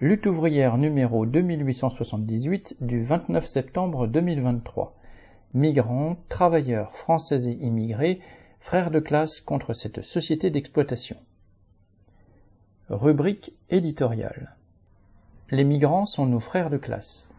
Lutte 0.00 0.26
ouvrière 0.26 0.76
numéro 0.76 1.24
2878 1.24 2.78
du 2.80 3.04
29 3.04 3.46
septembre 3.46 4.08
2023. 4.08 4.92
Migrants, 5.54 6.16
travailleurs 6.28 6.90
français 6.90 7.44
et 7.44 7.64
immigrés, 7.64 8.20
frères 8.58 8.90
de 8.90 8.98
classe 8.98 9.40
contre 9.40 9.72
cette 9.72 10.02
société 10.02 10.50
d'exploitation. 10.50 11.16
Rubrique 12.90 13.52
éditoriale. 13.70 14.56
Les 15.52 15.62
migrants 15.62 16.06
sont 16.06 16.26
nos 16.26 16.40
frères 16.40 16.70
de 16.70 16.76
classe. 16.76 17.32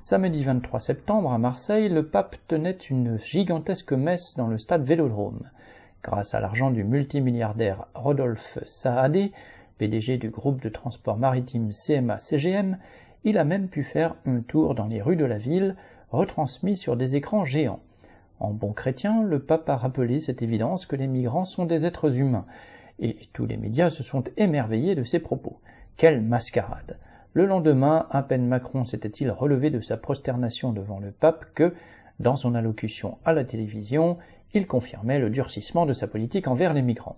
Samedi 0.00 0.44
23 0.44 0.80
septembre 0.80 1.32
à 1.32 1.38
Marseille, 1.38 1.88
le 1.88 2.06
pape 2.06 2.36
tenait 2.46 2.72
une 2.72 3.18
gigantesque 3.20 3.94
messe 3.94 4.36
dans 4.36 4.48
le 4.48 4.58
stade 4.58 4.84
Vélodrome. 4.84 5.48
Grâce 6.02 6.34
à 6.34 6.40
l'argent 6.40 6.70
du 6.70 6.84
multimilliardaire 6.84 7.86
Rodolphe 7.94 8.58
Saadé, 8.66 9.32
PDG 9.78 10.18
du 10.18 10.30
groupe 10.30 10.62
de 10.62 10.68
transport 10.68 11.16
maritime 11.16 11.70
CMA-CGM, 11.70 12.78
il 13.24 13.38
a 13.38 13.44
même 13.44 13.68
pu 13.68 13.82
faire 13.82 14.16
un 14.24 14.40
tour 14.40 14.74
dans 14.74 14.86
les 14.86 15.02
rues 15.02 15.16
de 15.16 15.24
la 15.24 15.38
ville, 15.38 15.76
retransmis 16.10 16.76
sur 16.76 16.96
des 16.96 17.16
écrans 17.16 17.44
géants. 17.44 17.80
En 18.38 18.50
bon 18.50 18.72
chrétien, 18.72 19.22
le 19.22 19.38
pape 19.38 19.68
a 19.68 19.76
rappelé 19.76 20.20
cette 20.20 20.42
évidence 20.42 20.86
que 20.86 20.96
les 20.96 21.06
migrants 21.06 21.44
sont 21.44 21.66
des 21.66 21.86
êtres 21.86 22.20
humains, 22.20 22.46
et 22.98 23.16
tous 23.32 23.46
les 23.46 23.56
médias 23.56 23.90
se 23.90 24.02
sont 24.02 24.24
émerveillés 24.36 24.94
de 24.94 25.04
ses 25.04 25.18
propos. 25.18 25.58
Quelle 25.96 26.20
mascarade 26.20 26.98
Le 27.32 27.46
lendemain, 27.46 28.06
à 28.10 28.22
peine 28.22 28.46
Macron 28.46 28.84
s'était-il 28.84 29.30
relevé 29.30 29.70
de 29.70 29.80
sa 29.80 29.96
prosternation 29.96 30.72
devant 30.72 31.00
le 31.00 31.10
pape 31.10 31.46
que, 31.54 31.74
dans 32.20 32.36
son 32.36 32.54
allocution 32.54 33.18
à 33.24 33.32
la 33.32 33.44
télévision, 33.44 34.18
il 34.52 34.66
confirmait 34.66 35.18
le 35.18 35.30
durcissement 35.30 35.86
de 35.86 35.92
sa 35.92 36.06
politique 36.06 36.46
envers 36.46 36.74
les 36.74 36.82
migrants. 36.82 37.16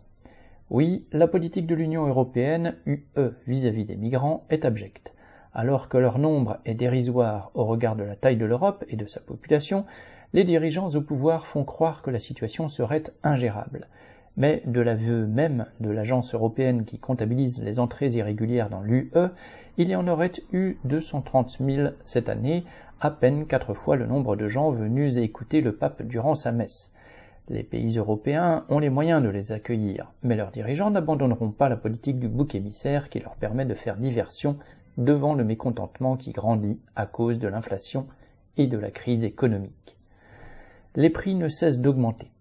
Oui, 0.68 1.06
la 1.12 1.28
politique 1.28 1.68
de 1.68 1.76
l'Union 1.76 2.08
européenne, 2.08 2.74
UE 2.86 3.30
vis-à-vis 3.46 3.84
des 3.84 3.94
migrants, 3.94 4.44
est 4.50 4.64
abjecte. 4.64 5.14
Alors 5.54 5.88
que 5.88 5.96
leur 5.96 6.18
nombre 6.18 6.58
est 6.64 6.74
dérisoire 6.74 7.52
au 7.54 7.64
regard 7.64 7.94
de 7.94 8.02
la 8.02 8.16
taille 8.16 8.36
de 8.36 8.44
l'Europe 8.44 8.84
et 8.88 8.96
de 8.96 9.06
sa 9.06 9.20
population, 9.20 9.84
les 10.32 10.42
dirigeants 10.42 10.88
au 10.88 11.00
pouvoir 11.02 11.46
font 11.46 11.62
croire 11.62 12.02
que 12.02 12.10
la 12.10 12.18
situation 12.18 12.68
serait 12.68 13.04
ingérable. 13.22 13.86
Mais 14.36 14.64
de 14.66 14.80
l'aveu 14.80 15.28
même 15.28 15.66
de 15.78 15.88
l'agence 15.88 16.34
européenne 16.34 16.84
qui 16.84 16.98
comptabilise 16.98 17.62
les 17.62 17.78
entrées 17.78 18.08
irrégulières 18.08 18.68
dans 18.68 18.82
l'UE, 18.82 19.12
il 19.78 19.88
y 19.88 19.94
en 19.94 20.08
aurait 20.08 20.32
eu 20.52 20.78
230 20.84 21.58
000 21.60 21.90
cette 22.02 22.28
année, 22.28 22.64
à 23.00 23.12
peine 23.12 23.46
quatre 23.46 23.72
fois 23.72 23.94
le 23.94 24.06
nombre 24.06 24.34
de 24.34 24.48
gens 24.48 24.72
venus 24.72 25.16
écouter 25.16 25.60
le 25.60 25.76
pape 25.76 26.02
durant 26.02 26.34
sa 26.34 26.50
messe. 26.50 26.92
Les 27.48 27.62
pays 27.62 27.96
européens 27.96 28.64
ont 28.68 28.80
les 28.80 28.90
moyens 28.90 29.22
de 29.22 29.28
les 29.28 29.52
accueillir, 29.52 30.12
mais 30.22 30.34
leurs 30.34 30.50
dirigeants 30.50 30.90
n'abandonneront 30.90 31.52
pas 31.52 31.68
la 31.68 31.76
politique 31.76 32.18
du 32.18 32.26
bouc 32.28 32.56
émissaire 32.56 33.08
qui 33.08 33.20
leur 33.20 33.36
permet 33.36 33.64
de 33.64 33.74
faire 33.74 33.96
diversion 33.96 34.58
devant 34.98 35.34
le 35.34 35.44
mécontentement 35.44 36.16
qui 36.16 36.32
grandit 36.32 36.80
à 36.96 37.06
cause 37.06 37.38
de 37.38 37.46
l'inflation 37.46 38.08
et 38.56 38.66
de 38.66 38.78
la 38.78 38.90
crise 38.90 39.24
économique. 39.24 39.96
Les 40.96 41.10
prix 41.10 41.36
ne 41.36 41.48
cessent 41.48 41.80
d'augmenter. 41.80 42.32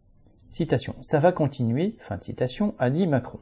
Citation. 0.50 0.96
Ça 1.02 1.20
va 1.20 1.32
continuer, 1.32 1.96
fin 2.00 2.18
de 2.18 2.24
citation, 2.24 2.74
a 2.80 2.90
dit 2.90 3.06
Macron. 3.06 3.40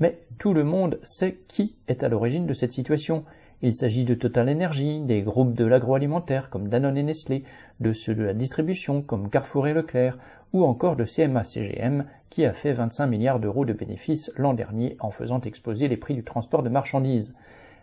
Mais 0.00 0.18
tout 0.38 0.54
le 0.54 0.64
monde 0.64 0.98
sait 1.04 1.38
qui 1.46 1.76
est 1.86 2.02
à 2.02 2.08
l'origine 2.08 2.46
de 2.46 2.54
cette 2.54 2.72
situation. 2.72 3.24
Il 3.62 3.74
s'agit 3.74 4.04
de 4.04 4.12
Total 4.12 4.50
Energy, 4.50 5.00
des 5.00 5.22
groupes 5.22 5.54
de 5.54 5.64
l'agroalimentaire 5.64 6.50
comme 6.50 6.68
Danone 6.68 6.98
et 6.98 7.02
Nestlé, 7.02 7.42
de 7.80 7.94
ceux 7.94 8.14
de 8.14 8.22
la 8.22 8.34
distribution 8.34 9.00
comme 9.00 9.30
Carrefour 9.30 9.66
et 9.66 9.72
Leclerc, 9.72 10.18
ou 10.52 10.62
encore 10.62 10.94
de 10.94 11.06
CMA-CGM 11.06 12.04
qui 12.28 12.44
a 12.44 12.52
fait 12.52 12.74
25 12.74 13.06
milliards 13.06 13.40
d'euros 13.40 13.64
de 13.64 13.72
bénéfices 13.72 14.30
l'an 14.36 14.52
dernier 14.52 14.98
en 15.00 15.10
faisant 15.10 15.40
exploser 15.40 15.88
les 15.88 15.96
prix 15.96 16.12
du 16.12 16.22
transport 16.22 16.62
de 16.62 16.68
marchandises. 16.68 17.32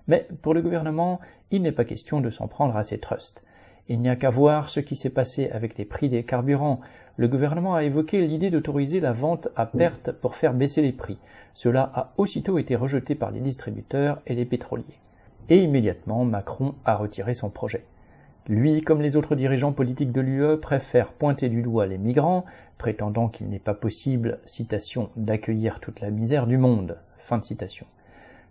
Mais 0.07 0.27
pour 0.43 0.53
le 0.53 0.61
gouvernement, 0.61 1.19
il 1.49 1.63
n'est 1.63 1.71
pas 1.71 1.85
question 1.85 2.21
de 2.21 2.29
s'en 2.29 2.47
prendre 2.47 2.77
à 2.77 2.83
ces 2.83 2.99
trusts. 2.99 3.43
Il 3.89 3.99
n'y 3.99 4.09
a 4.09 4.15
qu'à 4.15 4.29
voir 4.29 4.69
ce 4.69 4.79
qui 4.79 4.95
s'est 4.95 5.09
passé 5.09 5.49
avec 5.49 5.75
les 5.79 5.85
prix 5.85 6.07
des 6.07 6.23
carburants. 6.23 6.81
Le 7.17 7.27
gouvernement 7.27 7.73
a 7.73 7.83
évoqué 7.83 8.21
l'idée 8.21 8.51
d'autoriser 8.51 8.99
la 8.99 9.11
vente 9.11 9.47
à 9.55 9.65
perte 9.65 10.11
pour 10.11 10.35
faire 10.35 10.53
baisser 10.53 10.83
les 10.83 10.93
prix. 10.93 11.17
Cela 11.55 11.89
a 11.95 12.13
aussitôt 12.17 12.59
été 12.59 12.75
rejeté 12.75 13.15
par 13.15 13.31
les 13.31 13.41
distributeurs 13.41 14.21
et 14.27 14.35
les 14.35 14.45
pétroliers 14.45 14.99
et 15.49 15.63
immédiatement 15.63 16.25
Macron 16.25 16.75
a 16.85 16.95
retiré 16.95 17.33
son 17.33 17.49
projet. 17.49 17.85
Lui, 18.47 18.81
comme 18.81 19.01
les 19.01 19.15
autres 19.15 19.35
dirigeants 19.35 19.71
politiques 19.71 20.11
de 20.11 20.19
l'UE, 20.19 20.57
préfère 20.57 21.13
pointer 21.13 21.47
du 21.47 21.61
doigt 21.61 21.85
les 21.85 21.97
migrants, 21.97 22.43
prétendant 22.77 23.29
qu'il 23.29 23.47
n'est 23.47 23.59
pas 23.59 23.73
possible, 23.73 24.39
citation, 24.45 25.09
d'accueillir 25.15 25.79
toute 25.79 26.01
la 26.01 26.11
misère 26.11 26.45
du 26.45 26.57
monde. 26.57 26.97
Fin 27.19 27.37
de 27.37 27.45
citation. 27.45 27.85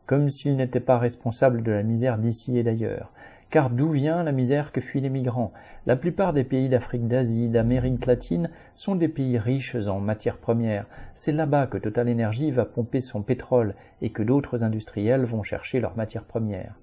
Comme 0.06 0.30
s'il 0.30 0.56
n'était 0.56 0.80
pas 0.80 0.98
responsable 0.98 1.62
de 1.62 1.72
la 1.72 1.82
misère 1.82 2.18
d'ici 2.18 2.58
et 2.58 2.62
d'ailleurs, 2.62 3.12
car 3.52 3.68
d'où 3.68 3.90
vient 3.90 4.22
la 4.22 4.32
misère 4.32 4.72
que 4.72 4.80
fuient 4.80 5.02
les 5.02 5.10
migrants? 5.10 5.52
La 5.84 5.94
plupart 5.94 6.32
des 6.32 6.42
pays 6.42 6.70
d'Afrique, 6.70 7.06
d'Asie, 7.06 7.50
d'Amérique 7.50 8.06
latine 8.06 8.48
sont 8.74 8.94
des 8.94 9.08
pays 9.08 9.36
riches 9.36 9.76
en 9.76 10.00
matières 10.00 10.38
premières. 10.38 10.86
C'est 11.14 11.32
là-bas 11.32 11.66
que 11.66 11.76
Total 11.76 12.10
Energy 12.10 12.50
va 12.50 12.64
pomper 12.64 13.02
son 13.02 13.20
pétrole 13.20 13.74
et 14.00 14.08
que 14.08 14.22
d'autres 14.22 14.64
industriels 14.64 15.24
vont 15.24 15.42
chercher 15.42 15.80
leurs 15.80 15.98
matières 15.98 16.24
premières. 16.24 16.78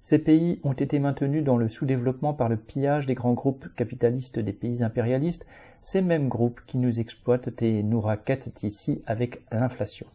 Ces 0.00 0.18
pays 0.18 0.60
ont 0.64 0.72
été 0.72 0.98
maintenus 0.98 1.44
dans 1.44 1.58
le 1.58 1.68
sous-développement 1.68 2.32
par 2.32 2.48
le 2.48 2.56
pillage 2.56 3.06
des 3.06 3.14
grands 3.14 3.34
groupes 3.34 3.68
capitalistes 3.76 4.38
des 4.38 4.54
pays 4.54 4.82
impérialistes, 4.82 5.46
ces 5.82 6.00
mêmes 6.00 6.30
groupes 6.30 6.62
qui 6.66 6.78
nous 6.78 7.00
exploitent 7.00 7.60
et 7.60 7.82
nous 7.82 8.00
raquettent 8.00 8.62
ici 8.62 9.02
avec 9.06 9.42
l'inflation. 9.52 10.06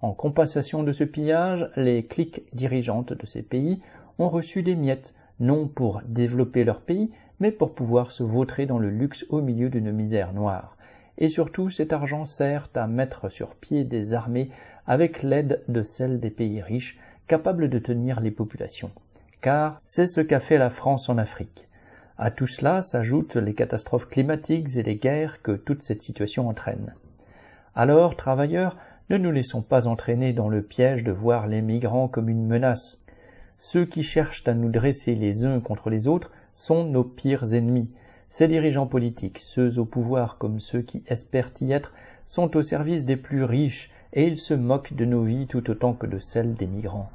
En 0.00 0.12
compensation 0.12 0.84
de 0.84 0.92
ce 0.92 1.02
pillage, 1.02 1.68
les 1.74 2.04
cliques 2.04 2.44
dirigeantes 2.52 3.12
de 3.12 3.26
ces 3.26 3.42
pays 3.42 3.82
ont 4.18 4.28
reçu 4.28 4.62
des 4.62 4.76
miettes, 4.76 5.12
non 5.40 5.68
pour 5.68 6.02
développer 6.06 6.64
leur 6.64 6.80
pays, 6.80 7.10
mais 7.40 7.50
pour 7.50 7.74
pouvoir 7.74 8.12
se 8.12 8.22
vautrer 8.22 8.66
dans 8.66 8.78
le 8.78 8.90
luxe 8.90 9.26
au 9.28 9.40
milieu 9.40 9.68
d'une 9.68 9.92
misère 9.92 10.32
noire. 10.32 10.76
Et 11.18 11.28
surtout, 11.28 11.70
cet 11.70 11.92
argent 11.92 12.24
sert 12.24 12.68
à 12.74 12.86
mettre 12.86 13.28
sur 13.28 13.54
pied 13.54 13.84
des 13.84 14.14
armées 14.14 14.50
avec 14.86 15.22
l'aide 15.22 15.62
de 15.68 15.82
celles 15.82 16.20
des 16.20 16.30
pays 16.30 16.60
riches, 16.60 16.98
capables 17.26 17.68
de 17.68 17.78
tenir 17.78 18.20
les 18.20 18.30
populations. 18.30 18.90
Car 19.40 19.80
c'est 19.84 20.06
ce 20.06 20.20
qu'a 20.20 20.40
fait 20.40 20.58
la 20.58 20.70
France 20.70 21.08
en 21.08 21.18
Afrique. 21.18 21.68
À 22.16 22.30
tout 22.30 22.46
cela 22.46 22.80
s'ajoutent 22.82 23.36
les 23.36 23.54
catastrophes 23.54 24.08
climatiques 24.08 24.76
et 24.76 24.82
les 24.82 24.96
guerres 24.96 25.42
que 25.42 25.52
toute 25.52 25.82
cette 25.82 26.02
situation 26.02 26.48
entraîne. 26.48 26.94
Alors, 27.74 28.16
travailleurs, 28.16 28.76
ne 29.10 29.18
nous 29.18 29.32
laissons 29.32 29.62
pas 29.62 29.86
entraîner 29.86 30.32
dans 30.32 30.48
le 30.48 30.62
piège 30.62 31.04
de 31.04 31.12
voir 31.12 31.46
les 31.46 31.60
migrants 31.60 32.08
comme 32.08 32.28
une 32.28 32.46
menace. 32.46 33.03
Ceux 33.66 33.86
qui 33.86 34.02
cherchent 34.02 34.46
à 34.46 34.52
nous 34.52 34.68
dresser 34.68 35.14
les 35.14 35.46
uns 35.46 35.58
contre 35.58 35.88
les 35.88 36.06
autres 36.06 36.30
sont 36.52 36.84
nos 36.84 37.02
pires 37.02 37.54
ennemis. 37.54 37.88
Ces 38.28 38.46
dirigeants 38.46 38.86
politiques, 38.86 39.38
ceux 39.38 39.78
au 39.78 39.86
pouvoir 39.86 40.36
comme 40.36 40.60
ceux 40.60 40.82
qui 40.82 41.02
espèrent 41.06 41.50
y 41.62 41.72
être, 41.72 41.94
sont 42.26 42.58
au 42.58 42.60
service 42.60 43.06
des 43.06 43.16
plus 43.16 43.42
riches 43.42 43.90
et 44.12 44.26
ils 44.26 44.36
se 44.36 44.52
moquent 44.52 44.92
de 44.92 45.06
nos 45.06 45.24
vies 45.24 45.46
tout 45.46 45.70
autant 45.70 45.94
que 45.94 46.06
de 46.06 46.18
celles 46.18 46.52
des 46.52 46.66
migrants. 46.66 47.08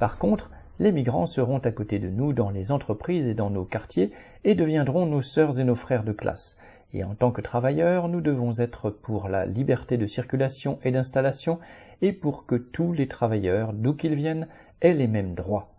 Par 0.00 0.18
contre, 0.18 0.50
les 0.80 0.90
migrants 0.90 1.26
seront 1.26 1.58
à 1.58 1.70
côté 1.70 2.00
de 2.00 2.08
nous 2.08 2.32
dans 2.32 2.50
les 2.50 2.72
entreprises 2.72 3.28
et 3.28 3.34
dans 3.34 3.50
nos 3.50 3.64
quartiers 3.64 4.10
et 4.42 4.56
deviendront 4.56 5.06
nos 5.06 5.22
sœurs 5.22 5.60
et 5.60 5.64
nos 5.64 5.76
frères 5.76 6.02
de 6.02 6.10
classe. 6.12 6.58
Et 6.92 7.04
en 7.04 7.14
tant 7.14 7.30
que 7.30 7.40
travailleurs, 7.40 8.08
nous 8.08 8.20
devons 8.20 8.58
être 8.58 8.90
pour 8.90 9.28
la 9.28 9.46
liberté 9.46 9.96
de 9.96 10.08
circulation 10.08 10.80
et 10.82 10.90
d'installation 10.90 11.60
et 12.02 12.12
pour 12.12 12.46
que 12.46 12.56
tous 12.56 12.92
les 12.92 13.06
travailleurs, 13.06 13.72
d'où 13.72 13.94
qu'ils 13.94 14.16
viennent, 14.16 14.48
aient 14.80 14.92
les 14.92 15.06
mêmes 15.06 15.36
droits. 15.36 15.70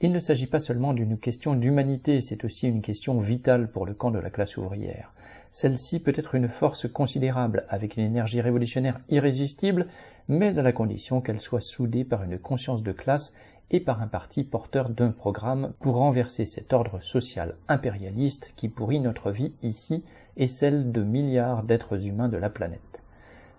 Il 0.00 0.12
ne 0.12 0.20
s'agit 0.20 0.46
pas 0.46 0.60
seulement 0.60 0.92
d'une 0.92 1.18
question 1.18 1.56
d'humanité, 1.56 2.20
c'est 2.20 2.44
aussi 2.44 2.68
une 2.68 2.82
question 2.82 3.18
vitale 3.18 3.68
pour 3.68 3.84
le 3.84 3.94
camp 3.94 4.12
de 4.12 4.20
la 4.20 4.30
classe 4.30 4.56
ouvrière. 4.56 5.12
Celle-ci 5.50 5.98
peut 5.98 6.12
être 6.14 6.36
une 6.36 6.46
force 6.46 6.86
considérable, 6.86 7.64
avec 7.68 7.96
une 7.96 8.04
énergie 8.04 8.40
révolutionnaire 8.40 9.00
irrésistible, 9.08 9.88
mais 10.28 10.60
à 10.60 10.62
la 10.62 10.70
condition 10.70 11.20
qu'elle 11.20 11.40
soit 11.40 11.60
soudée 11.60 12.04
par 12.04 12.22
une 12.22 12.38
conscience 12.38 12.84
de 12.84 12.92
classe 12.92 13.34
et 13.72 13.80
par 13.80 14.00
un 14.00 14.06
parti 14.06 14.44
porteur 14.44 14.88
d'un 14.88 15.10
programme 15.10 15.72
pour 15.80 15.96
renverser 15.96 16.46
cet 16.46 16.72
ordre 16.72 17.00
social 17.00 17.56
impérialiste 17.66 18.52
qui 18.54 18.68
pourrit 18.68 19.00
notre 19.00 19.32
vie 19.32 19.52
ici 19.62 20.04
et 20.36 20.46
celle 20.46 20.92
de 20.92 21.02
milliards 21.02 21.64
d'êtres 21.64 22.06
humains 22.06 22.28
de 22.28 22.36
la 22.36 22.50
planète. 22.50 23.02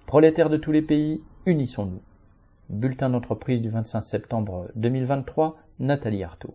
Prolétaires 0.05 0.49
de 0.49 0.57
tous 0.57 0.71
les 0.71 0.81
pays, 0.81 1.21
unissons-nous. 1.45 2.01
Bulletin 2.69 3.09
d'entreprise 3.09 3.61
du 3.61 3.69
25 3.69 4.01
septembre 4.03 4.69
2023, 4.75 5.57
Nathalie 5.79 6.23
Arthaud. 6.23 6.53